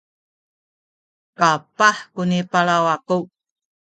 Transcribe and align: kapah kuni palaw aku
kapah 1.37 1.97
kuni 2.13 2.39
palaw 2.51 2.85
aku 2.95 3.17